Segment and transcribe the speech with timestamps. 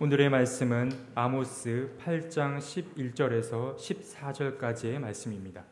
[0.00, 5.64] 오늘의 말씀은 아모스 8장 11절에서 14절까지의 말씀입니다.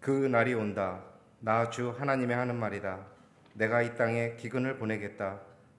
[0.00, 1.04] 그 날이 온다.
[1.40, 3.06] 나 주 하나님의 하는 말이다.
[3.52, 5.38] 내가 이 땅에 기근을 보내겠다.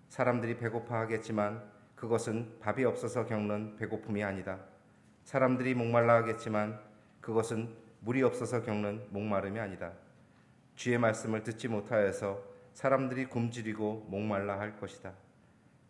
[0.09, 1.63] 사람들이 배고파 하겠지만
[1.95, 4.59] 그것은 밥이 없어서 겪는 배고픔이 아니다.
[5.23, 6.79] 사람들이 목말라 하겠지만
[7.21, 9.93] 그것은 물이 없어서 겪는 목마름이 아니다.
[10.75, 12.39] 주의 말씀을 듣지 못하여서
[12.73, 15.11] 사람들이 굶주리고 목말라 할 것이다.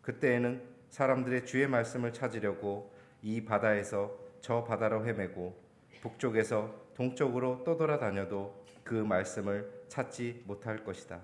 [0.00, 5.56] 그때에는 사람들의 주의 말씀을 찾으려고 이 바다에서 저 바다로 헤매고
[6.00, 11.20] 북쪽에서 동쪽으로 떠돌아다녀도 그 말씀을 찾지 못할 것이다.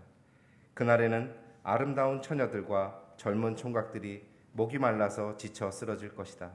[0.74, 6.52] 그날에는 아름다운 처녀들과 젊은 총각들이 목이 말라서 지쳐 쓰러질 것이다.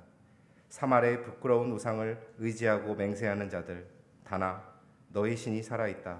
[0.70, 3.87] 사마리의 부끄러운 우상을 의지하고 맹세하는 자들,
[4.23, 4.63] 다나
[5.09, 6.20] 너의 신이 살아있다.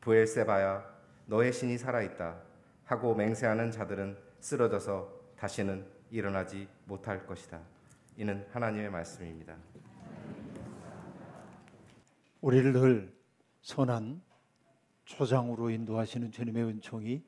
[0.00, 0.84] 부엘세바야
[1.26, 2.36] 너의 신이 살아있다.
[2.84, 7.60] 하고 맹세하는 자들은 쓰러져서 다시는 일어나지 못할 것이다.
[8.16, 9.56] 이는 하나님의 말씀입니다.
[12.40, 13.16] 우리를 늘
[13.62, 14.22] 선한
[15.04, 17.22] 초장으로 인도하시는 주님의 은총이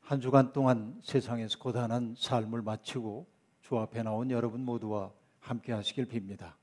[0.00, 3.26] 한 주간 동안 세상에서 고단한 삶을 마치고
[3.60, 6.54] 주 앞에 나온 여러분 모두와 함께 하시길 빕니다.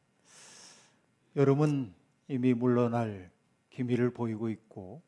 [1.35, 1.94] 여름은
[2.27, 3.31] 이미 물러날
[3.69, 5.01] 기미를 보이고 있고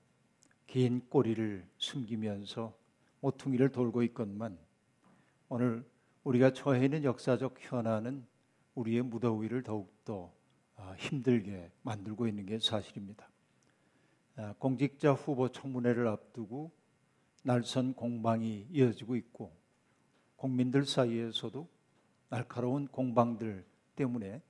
[0.67, 2.77] 긴 꼬리를 숨기면서
[3.21, 4.59] 모퉁이를 돌고 있건만
[5.49, 5.83] 오늘
[6.27, 8.25] 우리가 처해 있는 역사적 현안은
[8.75, 10.33] 우리의 무더위를 더욱더
[10.75, 13.29] 아, 힘들게 만들고 있는 게 사실입니다.
[14.35, 16.69] 아, 공직자 후보 청문회를 앞두고
[17.43, 19.53] 날선 공방이 이어지고 있고
[20.35, 21.65] 국민들 사이에서도
[22.27, 24.41] 날카로운 공방들 때문에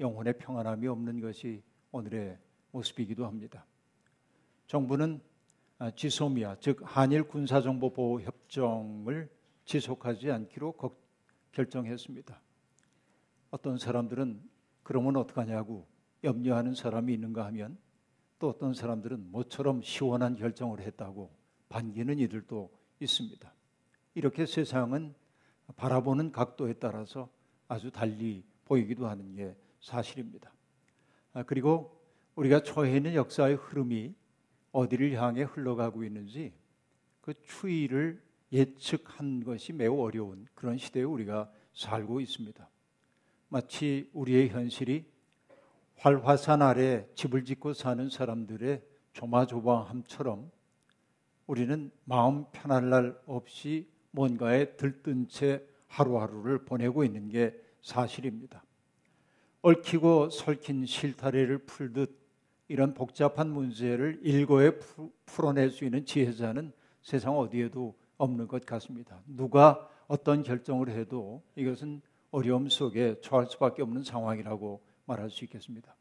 [0.00, 2.38] 영혼의 평안함이 없는 것이 오늘의
[2.70, 3.66] 모습이기도 합니다.
[4.68, 5.20] 정부는
[5.76, 9.28] 아, 지소미아 즉 한일 군사정보보호 협정을
[9.66, 10.72] 지속하지 않기로
[11.52, 12.40] 결정했습니다.
[13.50, 14.40] 어떤 사람들은
[14.82, 15.86] 그러면 어떡하냐고
[16.24, 17.78] 염려하는 사람이 있는가 하면
[18.38, 21.30] 또 어떤 사람들은 모처럼 시원한 결정을 했다고
[21.68, 22.70] 반기는 이들도
[23.00, 23.52] 있습니다.
[24.14, 25.14] 이렇게 세상은
[25.76, 27.30] 바라보는 각도에 따라서
[27.68, 30.52] 아주 달리 보이기도 하는 게 사실입니다.
[31.32, 32.00] 아, 그리고
[32.34, 34.14] 우리가 처해 있는 역사의 흐름이
[34.72, 36.52] 어디를 향해 흘러가고 있는지
[37.20, 42.68] 그 추이를 예측한 것이 매우 어려운 그런 시대에 우리가 살고 있습니다.
[43.48, 45.04] 마치 우리의 현실이
[45.96, 50.50] 활화산 아래 집을 짓고 사는 사람들의 조마조마함처럼
[51.46, 58.62] 우리는 마음 편할 날 없이 뭔가에 들뜬 채 하루하루를 보내고 있는 게 사실입니다.
[59.62, 62.18] 얽히고 설킨 실타래를 풀듯
[62.68, 64.78] 이런 복잡한 문제를 일거에
[65.26, 66.72] 풀어낼 수 있는 지혜자는
[67.02, 69.18] 세상 어디에도 없는 것 같습니다.
[69.26, 75.96] 누가 어떤 결정을 해도 이것은 어려움 속에 처할 수밖에 없는 상황이라고 말할 수 있겠습니다.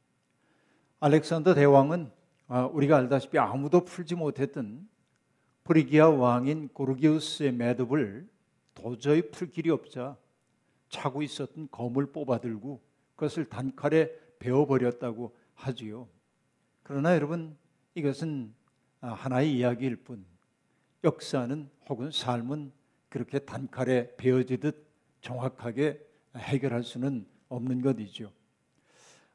[1.00, 2.12] 알렉산더 대왕은
[2.48, 4.88] 아, 우리가 알다시피 아무도 풀지 못했던
[5.64, 8.28] 프리기아 왕인 고르디우스의 매듭을
[8.74, 10.18] 도저히 풀 길이 없자
[10.90, 12.82] 차고 있었던 검을 뽑아들고
[13.16, 16.08] 그것을 단칼에 베어버렸다고 하지요.
[16.84, 17.56] 그러나 여러분
[17.96, 18.54] 이것은
[19.00, 20.26] 아, 하나의 이야기일 뿐
[21.04, 22.72] 역사는 혹은 삶은
[23.10, 24.88] 그렇게 단칼에 베어지듯
[25.22, 26.00] 정확하게
[26.36, 28.32] 해결할 수는 없는 것이죠.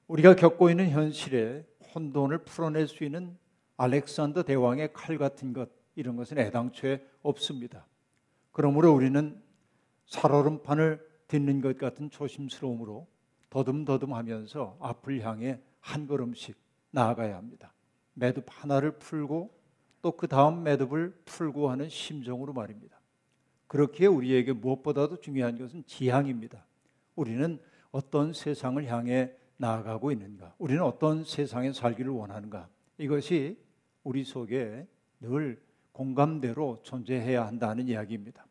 [0.07, 1.65] 우리가 겪고 있는 현실에
[1.95, 3.37] 혼돈을 풀어낼 수 있는
[3.77, 7.87] 알렉산더 대왕의 칼 같은 것 이런 것은 애당초에 없습니다.
[8.53, 9.43] 그러므로 우리는
[10.07, 13.07] 살얼음판을 딛는 것 같은 조심스러움으로
[13.51, 16.57] 더듬더듬하면서 앞을 향해 한 걸음씩
[16.91, 17.73] 나아가야 합니다.
[18.15, 19.51] 매듭 하나를 풀고
[20.05, 23.01] 또 그 다음 매듭을 풀고 하는 심정으로 말입니다.
[23.69, 26.63] 그렇기에 우리에게 무엇보다도 중요한 것은 지향입니다.
[27.17, 27.59] 우리는
[27.91, 30.55] 어떤 세상을 향해 나아가고 있는가?
[30.59, 32.69] 우리는 어떤 세상에 살기를 원하는가?
[32.99, 33.57] 이것이
[34.03, 34.87] 우리 속에
[35.21, 35.59] 늘
[35.93, 38.45] 공감대로 존재해야 한다는 이야기입니다.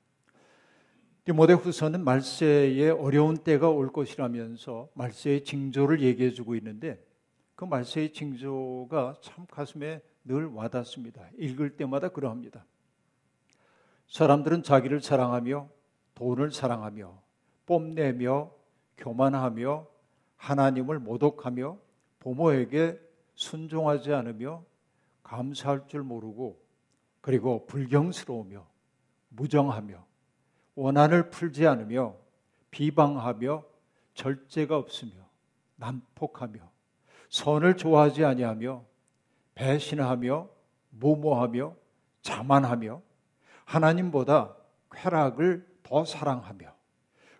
[1.23, 6.99] 디모데 후서는 말세에 어려운 때가 올 것이라면서 말세의 징조를 얘기해 주고 있는데
[7.53, 11.27] 그 말세의 징조가 참 가슴에 늘 와닿습니다.
[11.37, 12.65] 읽을 때마다 그러합니다.
[14.07, 15.69] 사람들은 자기를 사랑하며
[16.15, 17.21] 돈을 사랑하며
[17.65, 18.51] 뽐내며
[18.97, 19.87] 교만하며
[20.37, 21.77] 하나님을 모독하며
[22.19, 22.99] 부모에게
[23.35, 24.63] 순종하지 않으며
[25.23, 26.61] 감사할 줄 모르고
[27.21, 28.65] 그리고 불경스러우며
[29.29, 30.05] 무정하며
[30.75, 32.15] 원한을 풀지 않으며
[32.71, 33.63] 비방하며
[34.13, 35.13] 절제가 없으며
[35.77, 36.59] 난폭하며
[37.29, 38.83] 선을 좋아하지 아니하며
[39.55, 40.49] 배신하며
[40.91, 41.75] 모모하며
[42.21, 43.01] 자만하며
[43.65, 44.55] 하나님보다
[44.91, 46.73] 쾌락을 더 사랑하며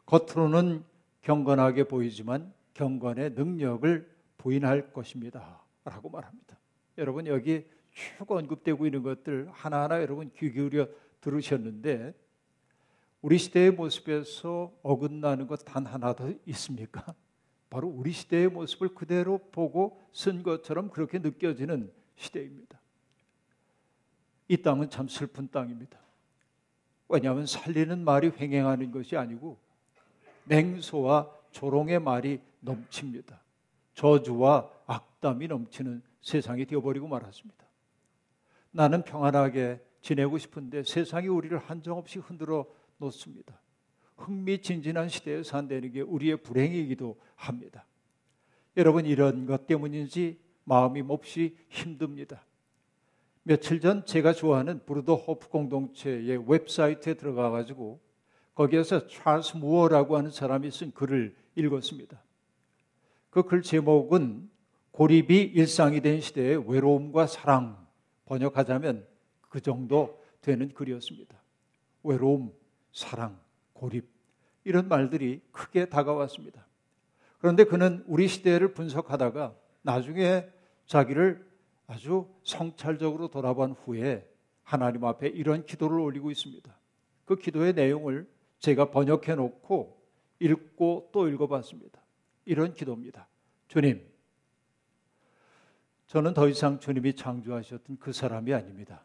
[0.05, 0.83] 겉으로는
[1.21, 5.61] 경건하게 보이지만 경건의 능력을 부인할 것입니다.
[5.85, 6.57] 라고 말합니다.
[6.97, 10.87] 여러분 여기 쭉 언급되고 있는 것들 하나하나 여러분 귀 기울여
[11.21, 12.13] 들으셨는데
[13.21, 17.15] 우리 시대의 모습에서 어긋나는 것 단 하나 더 있습니까?
[17.69, 22.79] 바로 우리 시대의 모습을 그대로 보고 쓴 것처럼 그렇게 느껴지는 시대입니다.
[24.47, 25.99] 이 땅은 참 슬픈 땅입니다.
[27.09, 29.57] 왜냐하면 살리는 말이 횡행하는 것이 아니고
[30.45, 33.41] 냉소와 조롱의 말이 넘칩니다.
[33.93, 37.63] 저주와 악담이 넘치는 세상이 되어버리고 말았습니다.
[38.71, 42.65] 나는 평안하게 지내고 싶은데 세상이 우리를 한정없이 흔들어
[42.97, 43.59] 놓습니다.
[44.17, 47.85] 흥미진진한 시대에 산다는 게 우리의 불행이기도 합니다.
[48.75, 52.45] 여러분 이런 것 때문인지 마음이 몹시 힘듭니다.
[53.43, 57.99] 며칠 전 제가 좋아하는 브루더 호프 공동체의 웹사이트에 들어가 가지고
[58.55, 62.21] 거기에서 찰스 무어라고 하는 사람이 쓴 글을 읽었습니다.
[63.29, 64.49] 그 글 제목은
[64.91, 67.83] 고립이 일상이 된 시대의 외로움과 사랑
[68.25, 69.07] 번역하자면
[69.49, 71.35] 그 정도 되는 글이었습니다.
[72.03, 72.53] 외로움,
[72.91, 73.39] 사랑,
[73.73, 74.07] 고립
[74.63, 76.65] 이런 말들이 크게 다가왔습니다.
[77.39, 80.49] 그런데 그는 우리 시대를 분석하다가 나중에
[80.87, 81.47] 자기를
[81.87, 84.27] 아주 성찰적으로 돌아본 후에
[84.63, 86.73] 하나님 앞에 이런 기도를 올리고 있습니다.
[87.25, 88.27] 그 기도의 내용을
[88.59, 90.01] 제가 번역해 놓고
[90.39, 92.01] 읽고 또 읽어봤습니다.
[92.45, 93.27] 이런 기도입니다.
[93.67, 94.05] 주님,
[96.07, 99.03] 저는 더 이상 주님이 창조하셨던 그 사람이 아닙니다.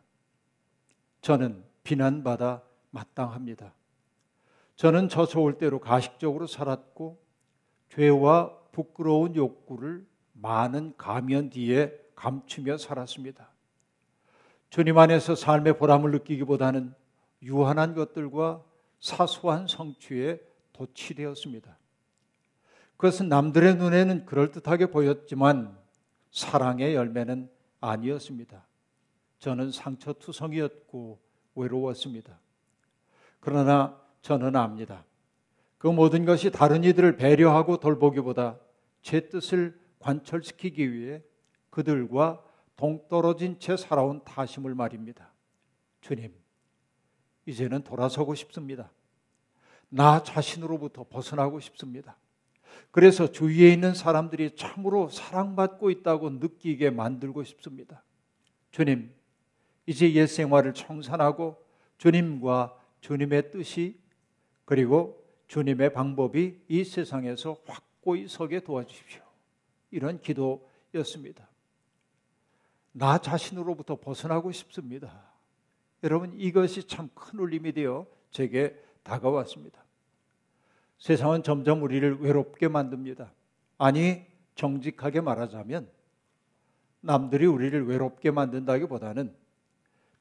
[1.20, 3.72] 저는 비난받아 마땅합니다.
[4.76, 7.20] 저는 저 좋을 대로 가식적으로 살았고
[7.88, 10.06] 죄와 부끄러운 욕구를
[10.40, 13.48] 많은 가면 뒤에 감추며 살았습니다.
[14.70, 16.94] 주님 안에서 삶의 보람을 느끼기보다는
[17.42, 18.62] 유한한 것들과
[19.00, 20.40] 사소한 성취에
[20.72, 21.76] 도취되었습니다.
[22.96, 25.76] 그것은 남들의 눈에는 그럴듯하게 보였지만
[26.32, 27.48] 사랑의 열매는
[27.80, 28.66] 아니었습니다.
[29.38, 31.20] 저는 상처투성이었고
[31.54, 32.38] 외로웠습니다.
[33.40, 35.04] 그러나 저는 압니다.
[35.78, 38.58] 그 모든 것이 다른 이들을 배려하고 돌보기보다
[39.02, 39.78] 제 뜻을
[40.08, 41.22] 관철시키기 위해
[41.68, 42.42] 그들과
[42.76, 45.30] 동떨어진 채 살아온 타심을 말입니다.
[46.00, 46.32] 주님,
[47.44, 48.90] 이제는 돌아서고 싶습니다.
[49.90, 52.16] 나 자신으로부터 벗어나고 싶습니다.
[52.90, 58.02] 그래서 주위에 있는 사람들이 참으로 사랑받고 있다고 느끼게 만들고 싶습니다.
[58.70, 59.12] 주님,
[59.86, 61.62] 이제 옛 생활을 청산하고
[61.98, 64.00] 주님과 주님의 뜻이
[64.64, 69.27] 그리고 주님의 방법이 이 세상에서 확고히 서게 도와주십시오.
[69.90, 71.48] 이런 기도였습니다.
[72.92, 75.22] 나 자신으로부터 벗어나고 싶습니다.
[76.02, 79.84] 여러분 이것이 참 큰 울림이 되어 제게 다가왔습니다.
[80.98, 83.32] 세상은 점점 우리를 외롭게 만듭니다.
[83.78, 85.88] 아니 정직하게 말하자면
[87.00, 89.34] 남들이 우리를 외롭게 만든다기보다는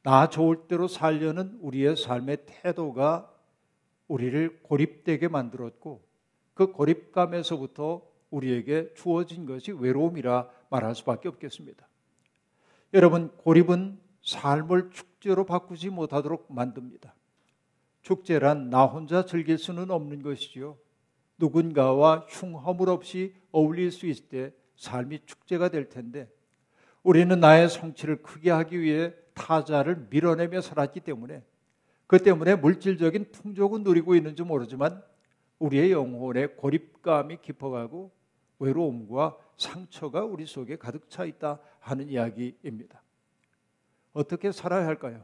[0.03, 3.33] 나 좋을 대로 살려는 우리의 삶의 태도가
[4.07, 6.05] 우리를 고립되게 만들었고
[6.53, 8.01] 그 고립감에서부터
[8.37, 11.87] 우리에게 주어진 것이 외로움이라 말할 수밖에 없겠습니다.
[12.93, 17.13] 여러분, 고립은 삶을 축제로 바꾸지 못하도록 만듭니다.
[18.01, 20.77] 축제란 나 혼자 즐길 수는 없는 것이지요.
[21.37, 26.29] 누군가와 흉허물 없이 어울릴 수 있을 때 삶이 축제가 될 텐데
[27.03, 31.43] 우리는 나의 성취를 크게 하기 위해 타자를 밀어내며 살았기 때문에
[32.07, 35.03] 그 때문에 물질적인 풍족은 누리고 있는지 모르지만
[35.59, 38.11] 우리의 영혼의 고립감이 깊어가고
[38.59, 43.01] 외로움과 상처가 우리 속에 가득 차 있다 하는 이야기입니다.
[44.13, 45.23] 어떻게 살아야 할까요?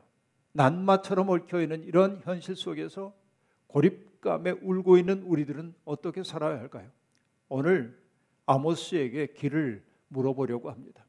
[0.54, 3.14] 난마처럼 얽혀 있는 이런 현실 속에서
[3.68, 6.90] 고립감에 울고 있는 우리들은 어떻게 살아야 할까요?
[7.50, 8.00] 오늘
[8.46, 11.06] 아모스에게 길을 물어보려고 합니다.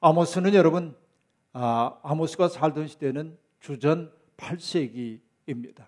[0.00, 0.94] 아모스는 여러분
[1.52, 5.86] 아, 아모스가 살던 시대는 주전 8세기입니다.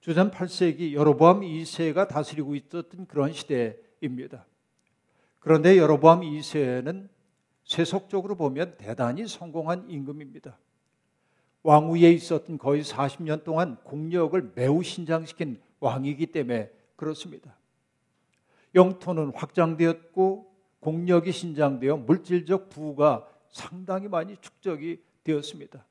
[0.00, 4.44] 주전 8세기 여로보암 2세가 다스리고 있었던 그런 시대 입니다.
[5.38, 7.08] 그런데 여로보암 2세는
[7.64, 10.58] 세속적으로 보면 대단히 성공한 임금입니다.
[11.62, 17.56] 왕위에 있었던 거의 40년 동안 국력을 매우 신장시킨 왕이기 때문에 그렇습니다.
[18.74, 25.84] 영토는 확장되었고 국력이 신장되어 물질적 부가 상당히 많이 축적이 되었습니다.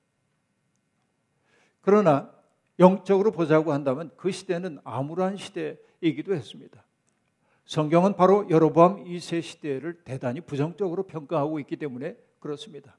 [1.81, 2.31] 그러나
[2.79, 6.83] 영적으로 보자고 한다면 그 시대는 암울한 시대이기도 했습니다.
[7.65, 12.97] 성경은 바로 여로보암 2세 시대를 대단히 부정적으로 평가하고 있기 때문에 그렇습니다.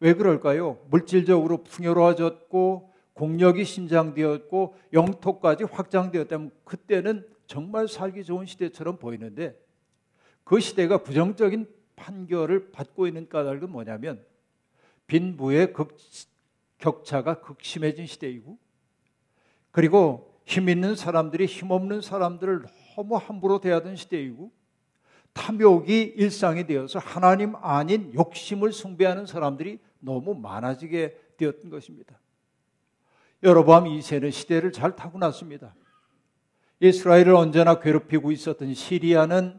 [0.00, 0.78] 왜 그럴까요?
[0.88, 9.60] 물질적으로 풍요로워졌고 공력이 신장되었고 영토까지 확장되었다면 그때는 정말 살기 좋은 시대처럼 보이는데
[10.44, 14.24] 그 시대가 부정적인 판결을 받고 있는 까닭은 뭐냐면
[15.06, 15.96] 빈부의 극,
[16.78, 18.58] 격차가 극심해진 시대이고
[19.70, 22.64] 그리고 힘 있는 사람들이 힘 없는 사람들을
[23.00, 24.52] 너무 함부로 대하던 시대이고
[25.32, 32.18] 탐욕이 일상이 되어서 하나님 아닌 욕심을 숭배하는 사람들이 너무 많아지게 되었던 것입니다.
[33.42, 35.74] 여로보암 2세는 시대를 잘 타고났습니다.
[36.80, 39.58] 이스라엘을 언제나 괴롭히고 있었던 시리아는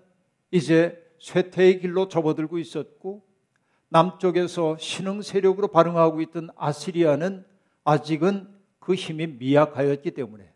[0.51, 3.23] 이제 쇠퇴의 길로 접어들고 있었고
[3.89, 7.43] 남쪽에서 신흥 세력으로 발응하고 있던 아시리아는
[7.85, 10.51] 아직은 그 힘이 미약하였기 때문에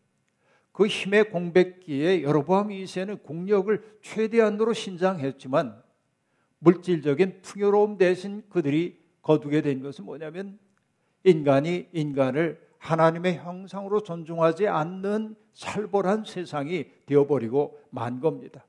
[0.75, 5.81] 그 힘의 공백기에 여로보암 2세는 국력을 최대한으로 신장했지만
[6.59, 10.59] 물질적인 풍요로움 대신 그들이 거두게 된 것은 뭐냐면
[11.23, 18.65] 인간이 인간을 하나님의 형상으로 존중하지 않는 살벌한 세상이 되어버리고 만 겁니다.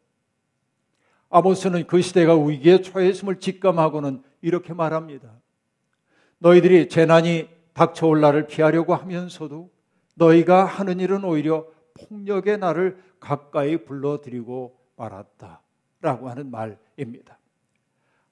[1.28, 5.32] 아모스는 그 시대가 위기에 처했음을 직감하고는 이렇게 말합니다.
[6.38, 9.68] 너희들이 재난이 닥쳐올 날을 피하려고 하면서도
[10.14, 11.66] 너희가 하는 일은 오히려
[12.08, 15.60] 폭력의 날을 가까이 불러들이고 말았다.
[16.00, 17.38] 라고 하는 말입니다.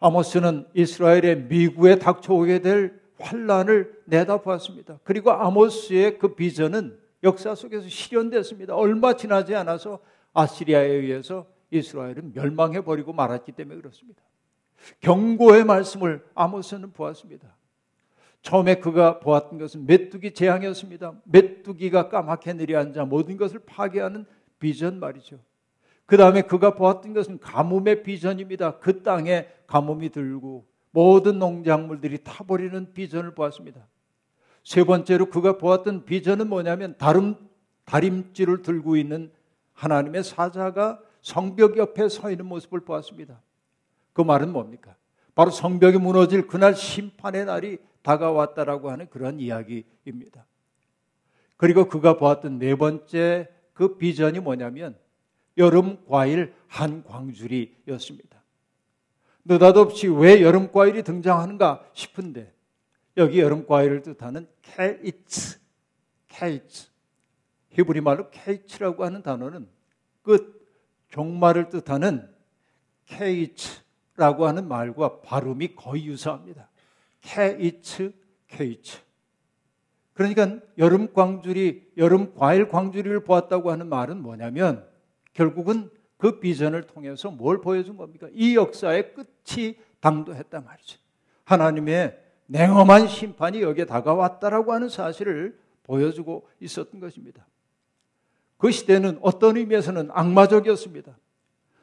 [0.01, 5.01] 아모스는 이스라엘의 미국에 닥쳐오게 될 환란을 내다보았습니다.
[5.03, 8.75] 그리고 아모스의 그 비전은 역사 속에서 실현됐습니다.
[8.75, 10.01] 얼마 지나지 않아서
[10.35, 14.23] 아시리아에 의해서 이스라엘은 멸망해 버리고 말았기 때문에 그렇습니다.
[15.01, 17.55] 경고의 말씀을 아모스는 보았습니다.
[18.45, 21.15] 처음에 그가 보았던 것은 메뚜기 재앙이었습니다.
[21.25, 24.27] 메뚜기가 까맣게 내려앉아 모든 것을 파괴하는
[24.59, 25.39] 비전 말이죠.
[26.05, 28.79] 그 다음에 그가 보았던 것은 가뭄의 비전입니다.
[28.81, 33.81] 그 땅에 가뭄이 들고 모든 농작물들이 타버리는 비전을 보았습니다.
[34.63, 37.37] 세 번째로 그가 보았던 비전은 뭐냐면 다름,
[37.87, 39.33] 다림질을 들고 있는
[39.73, 43.41] 하나님의 사자가 성벽 옆에 서 있는 모습을 보았습니다.
[44.13, 44.95] 그 말은 뭡니까?
[45.35, 50.47] 바로 성벽이 무너질 그날 심판의 날이 다가왔다라고 하는 그런 이야기입니다.
[51.57, 54.97] 그리고 그가 보았던 네 번째 그 비전이 뭐냐면
[55.57, 58.43] 여름 과일 한 광주리였습니다.
[59.47, 62.53] 느닷없이 왜 여름 과일이 등장하는가 싶은데
[63.17, 65.59] 여기 여름 과일을 뜻하는 케이츠,
[66.29, 66.89] 케이츠.
[67.71, 69.69] 히브리 말로 케이츠라고 하는 단어는
[70.23, 70.65] 끝,
[71.09, 72.29] 종말을 뜻하는
[73.07, 76.69] 케이츠라고 하는 말과 발음이 거의 유사합니다.
[77.25, 78.13] 케이츠,
[78.47, 78.99] 케이츠.
[80.13, 84.87] 그러니까 여름 광주리, 여름 과일 광주리를 보았다고 하는 말은 뭐냐면
[85.33, 88.29] 결국은 그 비전을 통해서 뭘 보여준 겁니까?
[88.33, 90.99] 이 역사의 끝이 당도했단 말이죠.
[91.45, 97.47] 하나님의 냉엄한 심판이 여기에 다가왔다라고 하는 사실을 보여주고 있었던 것입니다.
[98.59, 101.19] 그 시대는 어떤 의미에서는 악마적이었습니다.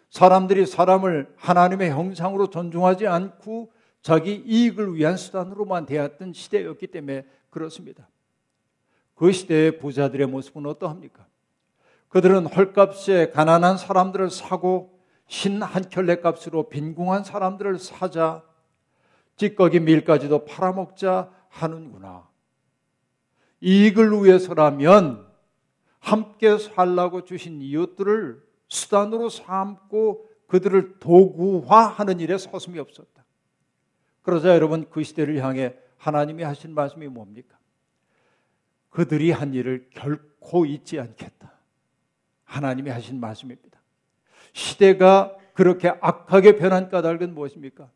[0.09, 3.71] 사람들이 사람을 하나님의 형상으로 존중하지 않고
[4.01, 8.07] 자기 이익을 위한 수단으로만 대했던 시대였기 때문에 그렇습니다.
[9.15, 11.27] 그 시대의 부자들의 모습은 어떠합니까?
[12.09, 18.43] 그들은 헐값에 가난한 사람들을 사고 신 한 켤레 값으로 빈궁한 사람들을 사자
[19.37, 22.27] 찌꺼기 밀까지도 팔아먹자 하는구나.
[23.61, 25.25] 이익을 위해서라면
[25.99, 33.20] 함께 살라고 주신 이웃들을 수단으로 삼고 그들을 도구화하는 일에 서슴이 없었다.
[34.21, 37.57] 그러자 여러분 그 시대를 향해 하나님이 하신 말씀이 뭡니까?
[38.89, 41.51] 그들이 한 일을 결코 잊지 않겠다.
[42.43, 43.79] 하나님이 하신 말씀입니다.
[44.53, 47.89] 시대가 그렇게 악하게 변한 까닭은 무엇입니까?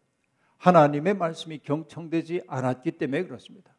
[0.58, 3.76] 하나님의 말씀이 경청되지 않았기 때문에 그렇습니다.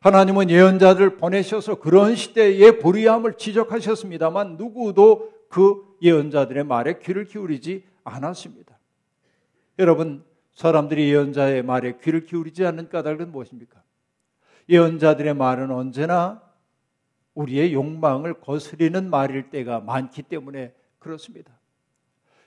[0.00, 8.76] 하나님은 예언자들 보내셔서 그런 시대의 불의함을 지적하셨습니다만 누구도 그 예언자들의 말에 귀를 기울이지 않았습니다.
[9.78, 10.24] 여러분,
[10.54, 13.82] 사람들이 예언자의 말에 귀를 기울이지 않는 까닭은 무엇입니까?
[14.68, 16.42] 예언자들의 말은 언제나
[17.34, 21.52] 우리의 욕망을 거스리는 말일 때가 많기 때문에 그렇습니다.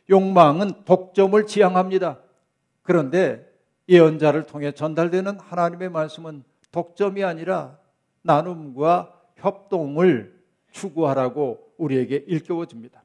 [0.09, 2.19] 욕망은 독점을 지향합니다.
[2.83, 3.51] 그런데
[3.89, 7.77] 예언자를 통해 전달되는 하나님의 말씀은 독점이 아니라
[8.21, 10.39] 나눔과 협동을
[10.71, 13.03] 추구하라고 우리에게 일깨워줍니다.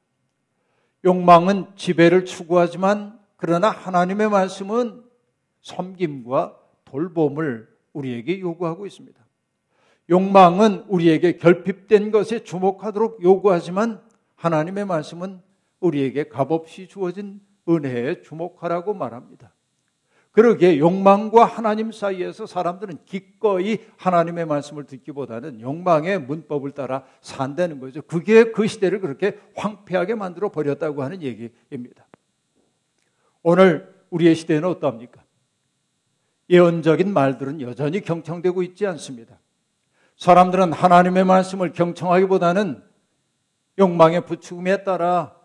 [1.05, 5.03] 욕망은 지배를 추구하지만 그러나 하나님의 말씀은
[5.63, 9.19] 섬김과 돌봄을 우리에게 요구하고 있습니다.
[10.11, 14.03] 욕망은 우리에게 결핍된 것에 주목하도록 요구하지만
[14.37, 15.41] 하나님의 말씀은
[15.81, 19.55] 우리에게 값없이 주어진 은혜에 주목하라고 말합니다.
[20.33, 28.03] 그러기에 욕망과 하나님 사이에서 사람들은 기꺼이 하나님의 말씀을 듣기보다는 욕망의 문법을 따라 산다는 거죠.
[28.03, 32.07] 그게 그 시대를 그렇게 황폐하게 만들어 버렸다고 하는 얘기입니다.
[33.43, 35.23] 오늘 우리의 시대는 어떠합니까?
[36.51, 39.39] 예언적인 말들은 여전히 경청되고 있지 않습니다.
[40.17, 42.83] 사람들은 하나님의 말씀을 경청하기보다는
[43.79, 45.37] 욕망의 부추김에 따라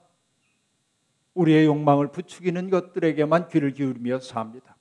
[1.36, 4.76] 우리의 욕망을 부추기는 것들에게만 귀를 기울이며 삽니다.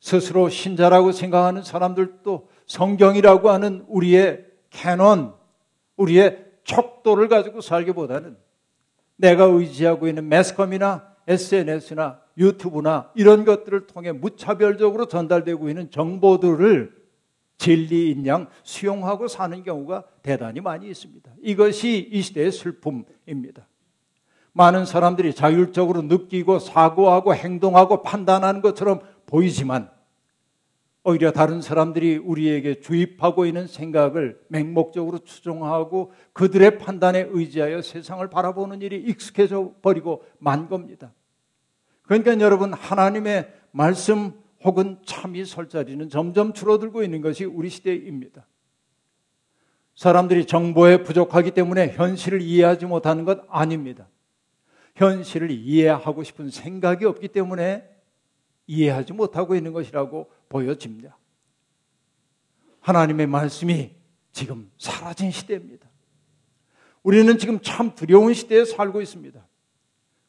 [0.00, 5.34] 스스로 신자라고 생각하는 사람들도 성경이라고 하는 우리의 캐논,
[5.96, 8.36] 우리의 척도를 가지고 살기보다는
[9.16, 17.02] 내가 의지하고 있는 매스컴이나 SNS나 유튜브나 이런 것들을 통해 무차별적으로 전달되고 있는 정보들을
[17.58, 21.30] 진리인 양 수용하고 사는 경우가 대단히 많이 있습니다.
[21.42, 23.68] 이것이 이 시대의 슬픔입니다.
[24.52, 29.90] 많은 사람들이 자율적으로 느끼고 사고하고 행동하고 판단하는 것처럼 보이지만
[31.04, 38.96] 오히려 다른 사람들이 우리에게 주입하고 있는 생각을 맹목적으로 추종하고 그들의 판단에 의지하여 세상을 바라보는 일이
[38.96, 41.12] 익숙해져 버리고 만 겁니다.
[42.02, 44.32] 그러니까 여러분 하나님의 말씀
[44.62, 48.46] 혹은 참이 설 자리는 점점 줄어들고 있는 것이 우리 시대입니다.
[49.96, 54.08] 사람들이 정보에 부족하기 때문에 현실을 이해하지 못하는 것 아닙니다.
[54.94, 57.88] 현실을 이해하고 싶은 생각이 없기 때문에
[58.66, 61.16] 이해하지 못하고 있는 것이라고 보여집니다.
[62.80, 63.94] 하나님의 말씀이
[64.32, 65.88] 지금 사라진 시대입니다.
[67.02, 69.44] 우리는 지금 참 두려운 시대에 살고 있습니다.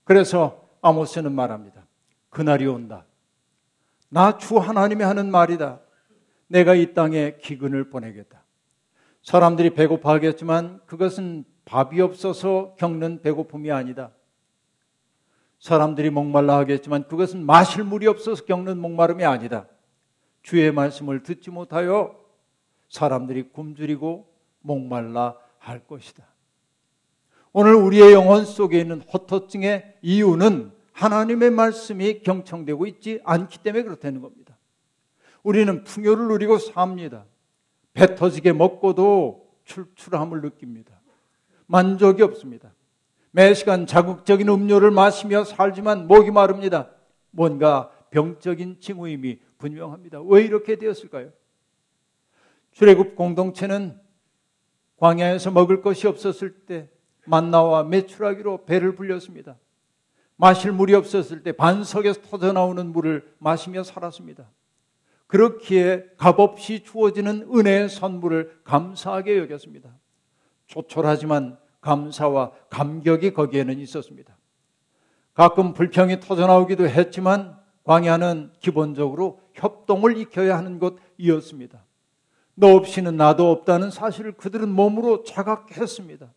[0.05, 1.85] 그래서 아모스는 말합니다.
[2.29, 3.05] 그날이 온다.
[4.09, 5.81] 나 주 하나님이 하는 말이다.
[6.47, 8.43] 내가 이 땅에 기근을 보내겠다.
[9.23, 14.11] 사람들이 배고파하겠지만 그것은 밥이 없어서 겪는 배고픔이 아니다.
[15.59, 19.65] 사람들이 목말라 하겠지만 그것은 마실 물이 없어서 겪는 목마름이 아니다.
[20.43, 22.15] 주의 말씀을 듣지 못하여
[22.89, 24.27] 사람들이 굶주리고
[24.61, 26.25] 목말라 할 것이다.
[27.53, 34.57] 오늘 우리의 영혼 속에 있는 헛헛증의 이유는 하나님의 말씀이 경청되고 있지 않기 때문에 그렇다는 겁니다.
[35.41, 37.25] 우리는 풍요를 누리고 삽니다.
[37.93, 40.99] 배 터지게 먹고도 출출함을 느낍니다.
[41.67, 42.73] 만족이 없습니다.
[43.31, 46.89] 매 시간 자극적인 음료를 마시며 살지만 목이 마릅니다.
[47.31, 50.21] 뭔가 병적인 징후임이 분명합니다.
[50.21, 51.31] 왜 이렇게 되었을까요?
[52.73, 53.97] 출애굽 공동체는
[54.97, 56.89] 광야에서 먹을 것이 없었을 때
[57.25, 59.57] 만나와 메추라기로 배를 불렸습니다.
[60.35, 64.49] 마실 물이 없었을 때 반석에서 터져 나오는 물을 마시며 살았습니다.
[65.27, 69.95] 그렇기에 값없이 주어지는 은혜의 선물을 감사하게 여겼습니다.
[70.67, 74.37] 조촐하지만 감사와 감격이 거기에는 있었습니다.
[75.33, 81.83] 가끔 불평이 터져나오기도 했지만 광야는 기본적으로 협동을 익혀야 하는 곳이었습니다.
[82.55, 86.31] 너 없이는 나도 없다는 사실을 그들은 몸으로 자각했습니다.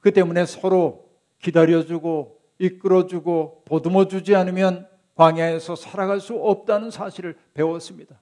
[0.00, 1.08] 그 때문에 서로
[1.40, 8.20] 기다려주고 이끌어주고 보듬어주지 않으면 광야에서 살아갈 수 없다는 사실을 배웠습니다.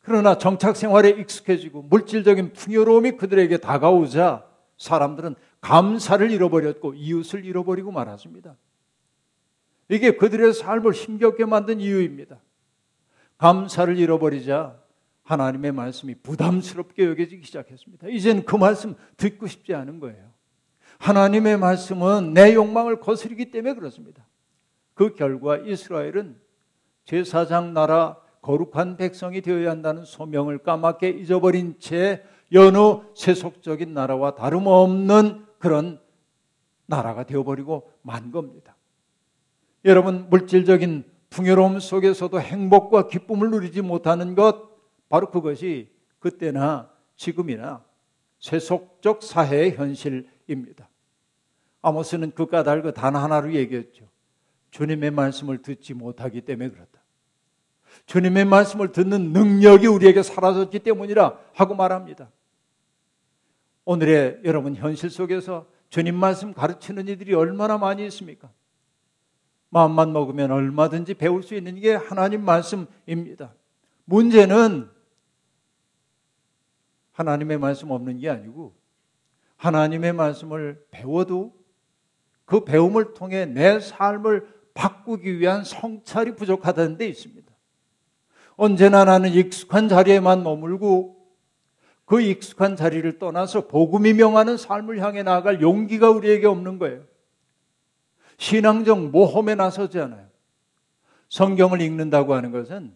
[0.00, 4.46] 그러나 정착 생활에 익숙해지고 물질적인 풍요로움이 그들에게 다가오자
[4.78, 8.56] 사람들은 감사를 잃어버렸고 이웃을 잃어버리고 말았습니다.
[9.90, 12.40] 이게 그들의 삶을 힘겹게 만든 이유입니다.
[13.40, 14.78] 감사를 잃어버리자
[15.22, 18.08] 하나님의 말씀이 부담스럽게 여겨지기 시작했습니다.
[18.08, 20.30] 이젠 그 말씀 듣고 싶지 않은 거예요.
[20.98, 24.26] 하나님의 말씀은 내 욕망을 거스르기 때문에 그렇습니다.
[24.92, 26.38] 그 결과 이스라엘은
[27.06, 32.22] 제사장 나라 거룩한 백성이 되어야 한다는 소명을 까맣게 잊어버린 채
[32.52, 32.78] 여느
[33.14, 35.98] 세속적인 나라와 다름없는 그런
[36.84, 38.76] 나라가 되어버리고 만 겁니다.
[39.86, 44.68] 여러분, 물질적인 풍요로움 속에서도 행복과 기쁨을 누리지 못하는 것,
[45.08, 47.84] 바로 그것이 그때나 지금이나
[48.40, 50.88] 세속적 사회의 현실입니다.
[51.82, 54.08] 아모스는 그 까닭을 단 하나로 얘기했죠.
[54.70, 57.00] 주님의 말씀을 듣지 못하기 때문에 그렇다.
[58.06, 62.30] 주님의 말씀을 듣는 능력이 우리에게 사라졌기 때문이라 하고 말합니다.
[63.84, 68.50] 오늘의 여러분 현실 속에서 주님 말씀 가르치는 이들이 얼마나 많이 있습니까?
[69.70, 73.54] 마음만 먹으면 얼마든지 배울 수 있는 게 하나님 말씀입니다.
[74.04, 74.88] 문제는
[77.12, 78.74] 하나님의 말씀 없는 게 아니고
[79.56, 81.54] 하나님의 말씀을 배워도
[82.44, 87.50] 그 배움을 통해 내 삶을 바꾸기 위한 성찰이 부족하다는 데 있습니다.
[88.56, 91.16] 언제나 나는 익숙한 자리에만 머물고
[92.04, 97.04] 그 익숙한 자리를 떠나서 복음이 명하는 삶을 향해 나아갈 용기가 우리에게 없는 거예요.
[98.40, 100.26] 신앙적 모험에 나서지 않아요.
[101.28, 102.94] 성경을 읽는다고 하는 것은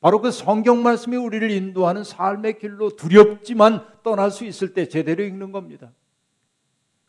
[0.00, 5.52] 바로 그 성경 말씀이 우리를 인도하는 삶의 길로 두렵지만 떠날 수 있을 때 제대로 읽는
[5.52, 5.92] 겁니다.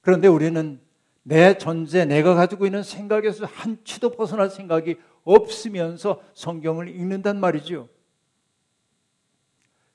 [0.02, 0.82] 그런데 우리는
[1.24, 7.88] 내 존재, 내가 가지고 있는 생각에서 한치도 벗어날 생각이 없으면서 성경을 읽는단 말이죠.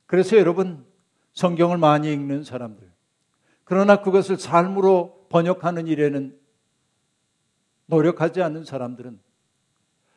[0.07, 0.87] 그래서 여러분,
[1.35, 2.91] 성경을 많이 읽는 사람들,
[3.65, 6.44] 그러나 그것을 삶으로 번역하는 일에는
[7.87, 9.21] 노력하지 않는 사람들은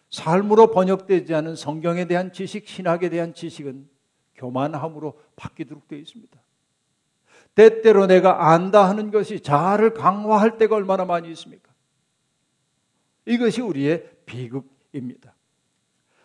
[0.09, 3.89] 삶으로 번역되지 않은 성경에 대한 지식, 신학에 대한 지식은
[4.35, 6.39] 교만함으로 바뀌도록 되어 있습니다.
[7.55, 11.73] 때때로 내가 안다 하는 것이 자아를 강화할 때가 얼마나 많이 있습니까?
[13.25, 15.35] 이것이 우리의 비극입니다.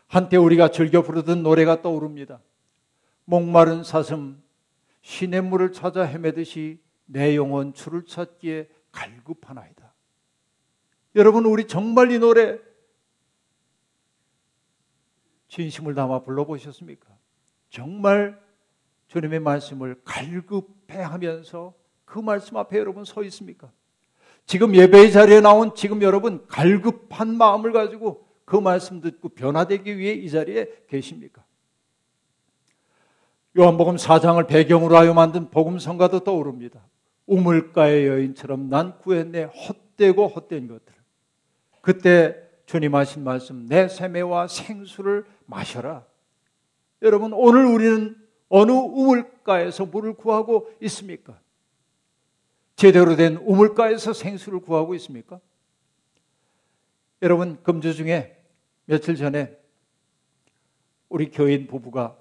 [0.06, 2.40] 한때 우리가 즐겨 부르던 노래가 떠오릅니다.
[3.24, 4.42] 목마른 사슴,
[5.00, 9.81] 신의 물을 찾아 헤매듯이 내 영혼 줄을 찾기에 갈급하나이다.
[11.14, 12.58] 여러분, 우리 정말 이 노래
[15.48, 17.08] 진심을 담아 불러보셨습니까?
[17.68, 18.40] 정말
[19.08, 21.74] 주님의 말씀을 갈급해 하면서
[22.06, 23.70] 그 말씀 앞에 여러분 서 있습니까?
[24.46, 30.30] 지금 예배의 자리에 나온 지금 여러분 갈급한 마음을 가지고 그 말씀 듣고 변화되기 위해 이
[30.30, 31.44] 자리에 계십니까?
[33.58, 36.86] 요한복음 4장을 배경으로 하여 만든 복음성가도 떠오릅니다.
[37.26, 41.01] 우물가의 여인처럼 난 구했네 헛되고 헛된 것들.
[41.82, 46.06] 그때 주님 하신 말씀 내 세매와 생수를 마셔라.
[47.02, 48.16] 여러분 오늘 우리는
[48.48, 51.38] 어느 우물가에서 물을 구하고 있습니까?
[52.76, 55.40] 제대로 된 우물가에서 생수를 구하고 있습니까?
[57.20, 58.42] 여러분 금주 중에
[58.86, 59.58] 며칠 전에
[61.08, 62.16] 우리 교인 부부가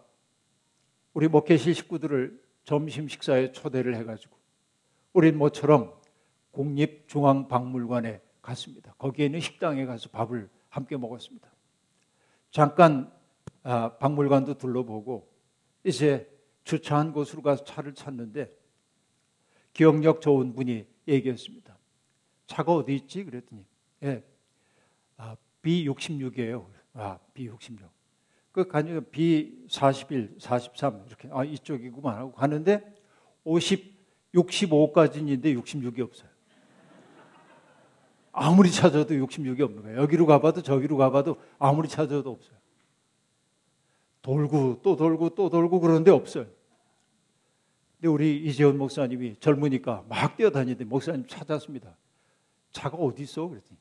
[1.14, 4.36] 우리 목회실 식구들을 점심 식사에 초대를 해가지고
[5.14, 5.94] 우린 모처럼
[6.52, 8.94] 국립중앙박물관에 갔습니다.
[8.98, 11.50] 거기에 있는 식당에 가서 밥을 함께 먹었습니다.
[12.50, 13.12] 잠깐
[13.64, 15.30] 아, 박물관도 둘러보고
[15.84, 16.30] 이제
[16.64, 18.52] 주차한 곳으로 가서 차를 찾는데
[19.74, 21.78] 기억력 좋은 분이 얘기했습니다.
[22.48, 23.24] 차가 어디 있지?
[23.24, 23.66] 그랬더니
[24.04, 24.24] 예,
[25.18, 26.66] 아, B66이에요.
[26.94, 27.78] 아, B66.
[28.52, 32.84] 그 가니까 B41, 43 이렇게 아 이쪽이구만 하고 가는데
[33.46, 36.31] 50, 65까지인데 66이 없어요.
[38.32, 40.02] 아무리 찾아도 66이 없는 거예요.
[40.02, 42.58] 여기로 가봐도 저기로 가봐도 아무리 찾아도 없어요.
[44.22, 46.46] 돌고 또 돌고 또 돌고 그러는데 없어요.
[47.96, 51.96] 근데 우리 이재원 목사님이 젊으니까 막 뛰어다니는데 목사님 찾았습니다.
[52.72, 53.48] 차가 어디 있어?
[53.48, 53.78] 그랬더니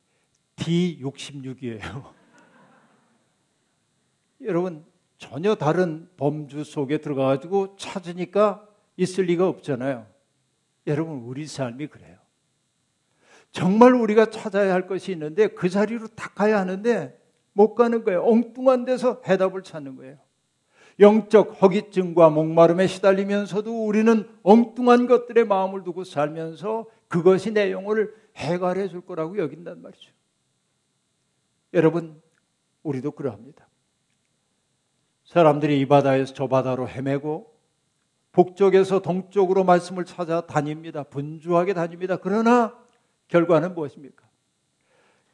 [0.57, 1.81] D66이에요.
[4.43, 4.83] 여러분
[5.17, 10.07] 전혀 다른 범주 속에 들어가가지고 찾으니까 있을 리가 없잖아요.
[10.87, 12.10] 여러분 우리 삶이 그래요.
[13.51, 17.19] 정말 우리가 찾아야 할 것이 있는데 그 자리로 딱 가야 하는데
[17.53, 18.23] 못 가는 거예요.
[18.23, 20.17] 엉뚱한 데서 해답을 찾는 거예요.
[20.99, 29.01] 영적 허기증과 목마름에 시달리면서도 우리는 엉뚱한 것들에 마음을 두고 살면서 그것이 내 영혼을 해갈해 줄
[29.01, 30.11] 거라고 여긴단 말이죠.
[31.73, 32.21] 여러분,
[32.83, 33.67] 우리도 그러합니다.
[35.25, 37.51] 사람들이 이 바다에서 저 바다로 헤매고
[38.31, 41.03] 북쪽에서 동쪽으로 말씀을 찾아 다닙니다.
[41.03, 42.17] 분주하게 다닙니다.
[42.17, 42.77] 그러나
[43.31, 44.25] 결과는 무엇입니까?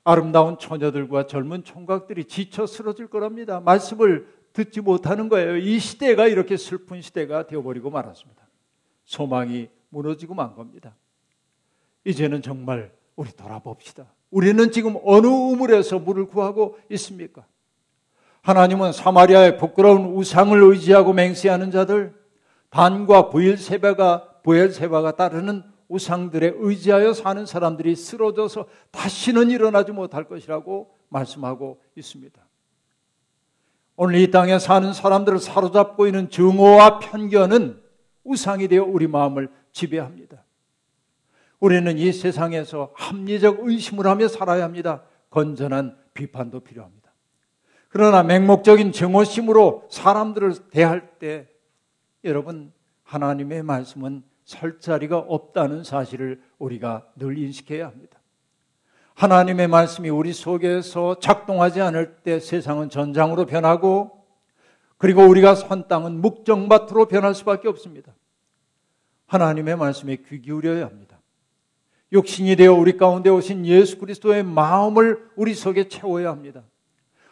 [0.03, 3.59] 아름다운 처녀들과 젊은 총각들이 지쳐 쓰러질 거랍니다.
[3.59, 5.57] 말씀을 듣지 못하는 거예요.
[5.57, 8.47] 이 시대가 이렇게 슬픈 시대가 되어버리고 말았습니다.
[9.03, 10.95] 소망이 무너지고 만 겁니다.
[12.05, 14.05] 이제는 정말 우리 돌아봅시다.
[14.29, 17.45] 우리는 지금 어느 우물에서 물을 구하고 있습니까?
[18.43, 22.13] 하나님은 사마리아의 부끄러운 우상을 의지하고 맹세하는 자들,
[22.69, 32.45] 단과 부일세바가 부엘세바가 따르는 우상들에 의지하여 사는 사람들이 쓰러져서 다시는 일어나지 못할 것이라고 말씀하고 있습니다.
[33.95, 37.81] 오늘 이 땅에 사는 사람들을 사로잡고 있는 증오와 편견은
[38.23, 40.43] 우상이 되어 우리 마음을 지배합니다.
[41.59, 45.03] 우리는 이 세상에서 합리적 의심을 하며 살아야 합니다.
[45.29, 47.11] 건전한 비판도 필요합니다.
[47.89, 51.47] 그러나 맹목적인 증오심으로 사람들을 대할 때
[52.23, 52.71] 여러분
[53.03, 58.17] 하나님의 말씀은 설 자리가 없다는 사실을 우리가 늘 인식해야 합니다.
[59.13, 64.25] 하나님의 말씀이 우리 속에서 작동하지 않을 때 세상은 전장으로 변하고
[64.97, 68.13] 그리고 우리가 선 땅은 묵정밭으로 변할 수밖에 없습니다.
[69.25, 71.19] 하나님의 말씀에 귀 기울여야 합니다.
[72.13, 76.63] 육신이 되어 우리 가운데 오신 예수 그리스도의 마음을 우리 속에 채워야 합니다.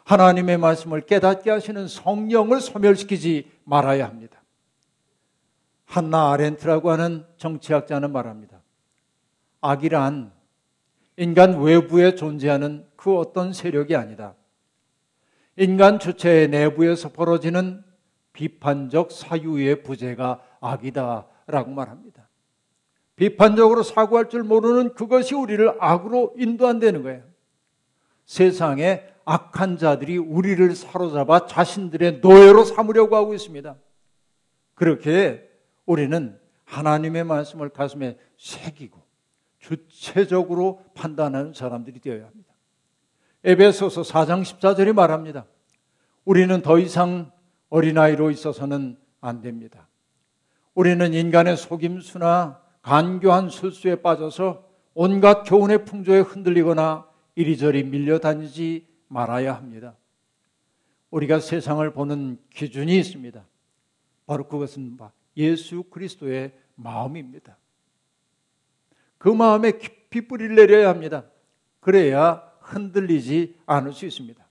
[0.04, 4.35] 하나님의 말씀을 깨닫게 하시는 성령을 소멸시키지 말아야 합니다.
[5.96, 8.62] 한나 아렌트라고 하는 정치학자는 말합니다.
[9.62, 10.34] 악이란
[11.16, 14.36] 인간 외부에 존재하는 그 어떤 세력이 아니다.
[15.56, 17.82] 인간 주체의 내부에서 벌어지는
[18.34, 22.28] 비판적 사유의 부재가 악이다라고 말합니다.
[23.16, 27.24] 비판적으로 사고할 줄 모르는 그것이 우리를 악으로 인도한다는 거예요.
[28.26, 33.78] 세상에 악한 자들이 우리를 사로잡아 자신들의 노예로 삼으려고 하고 있습니다.
[34.74, 35.55] 그렇게
[35.86, 39.02] 우리는 하나님의 말씀을 가슴에 새기고
[39.60, 42.54] 주체적으로 판단하는 사람들이 되어야 합니다.
[43.44, 45.46] 에베소서 4장 14절이 말합니다.
[46.24, 47.32] 우리는 더 이상
[47.70, 49.88] 어린아이로 있어서는 안 됩니다.
[50.74, 59.96] 우리는 인간의 속임수나 간교한 술수에 빠져서 온갖 교훈의 풍조에 흔들리거나 이리저리 밀려다니지 말아야 합니다.
[61.12, 63.46] 우리가 세상을 보는 기준이 있습니다.
[64.26, 64.98] 바로 그것은
[65.38, 67.58] 예수 그리스도의 마음입니다.
[69.18, 71.26] 그 마음에 깊이 뿌리를 내려야 합니다.
[71.80, 74.46] 그래야 흔들리지 않을 수 있습니다.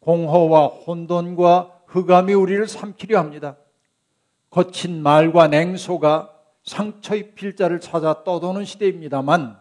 [0.00, 3.56] 공허와 혼돈과 흑암이 우리를 삼키려 합니다.
[4.50, 6.30] 거친 말과 냉소가
[6.64, 9.58] 상처의 필자를 찾아 떠도는 시대입니다만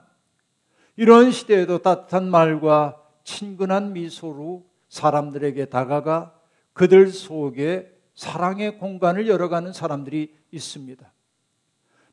[0.98, 6.38] 이런 시대에도 따뜻한 말과 친근한 미소로 사람들에게 다가가
[6.74, 11.12] 그들 속에 사랑의 공간을 열어가는 사람들이 있습니다.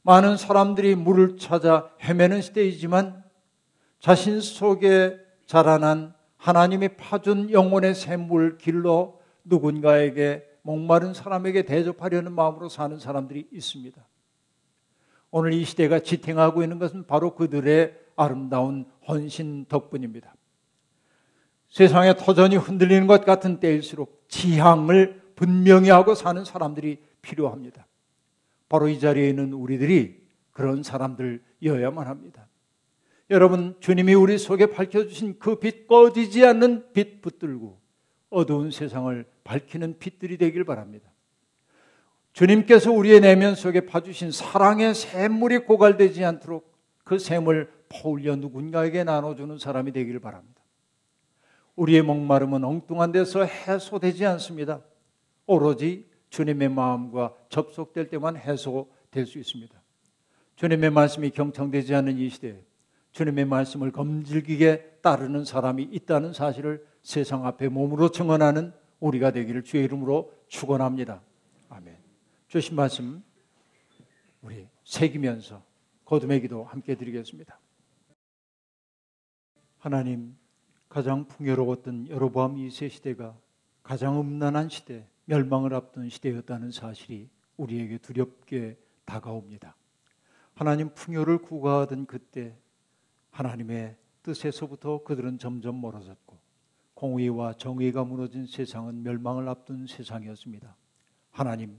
[0.01, 3.23] 많은 사람들이 물을 찾아 헤매는 시대이지만
[4.01, 13.47] 자신 속에 자라난 하나님이 파준 영혼의 샘물 길로 누군가에게 목마른 사람에게 대접하려는 마음으로 사는 사람들이
[13.53, 14.03] 있습니다.
[15.31, 20.35] 오늘 이 시대가 지탱하고 있는 것은 바로 그들의 아름다운 헌신 덕분입니다.
[21.69, 27.87] 세상에 터전이 흔들리는 것 같은 때일수록 지향을 분명히 하고 사는 사람들이 필요합니다.
[28.69, 30.21] 바로 이 자리에 있는 우리들이
[30.51, 32.49] 그런 사람들이어야만 합니다.
[33.31, 37.79] 여러분, 주님이 우리 속에 밝혀주신 그 빛 꺼지지 않는 빛 붙들고
[38.31, 41.09] 어두운 세상을 밝히는 빛들이 되길 바랍니다.
[42.33, 46.75] 주님께서 우리의 내면 속에 파주신 사랑의 샘물이 고갈되지 않도록
[47.05, 50.61] 그 샘을 퍼올려 누군가에게 나눠주는 사람이 되기를 바랍니다.
[51.77, 54.81] 우리의 목마름은 엉뚱한 데서 해소되지 않습니다.
[55.49, 59.75] 오로지 주님의 마음과 접속될 때만 해소될 수 있습니다.
[60.55, 62.63] 주님의 말씀이 경청되지 않는 이 시대에
[63.13, 70.33] 주님의 말씀을 검질기게 따르는 사람이 있다는 사실을 세상 앞에 몸으로 증언하는 우리가 되기를 주의 이름으로
[70.49, 71.23] 축원합니다.
[71.71, 71.97] 아멘.
[72.49, 73.23] 주신 말씀
[74.43, 75.63] 우리 새기면서
[76.05, 77.59] 거듭의 기도 함께 드리겠습니다.
[79.79, 80.37] 하나님
[80.89, 83.37] 가장 풍요로웠던 여로보암 2세 시대가
[83.83, 89.77] 가장 음란한 시대, 멸망을 앞둔 시대였다는 사실이 우리에게 두렵게 다가옵니다.
[90.55, 92.57] 하나님 풍요를 구가하던 그때
[93.31, 96.39] 하나님의 뜻에서부터 그들은 점점 멀어졌고
[96.95, 100.75] 공의와 정의가 무너진 세상은 멸망을 앞둔 세상이었습니다.
[101.31, 101.79] 하나님,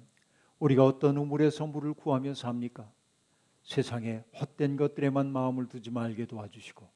[0.59, 2.89] 우리가 어떤 우물에서 물을 구하며 삽니까?
[3.63, 6.88] 세상에 헛된 것들에만 마음을 두지 말게 도와주시고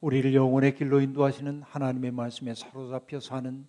[0.00, 3.66] 우리를 영혼의 길로 인도하시는 하나님의 말씀에 사로잡혀 사는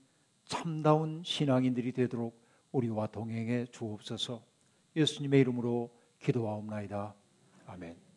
[0.50, 4.44] 참다운 신앙인들이 되도록 우리와 동행해 주옵소서.
[4.96, 7.14] 예수님의 이름으로 기도하옵나이다.
[7.68, 8.09] 아멘.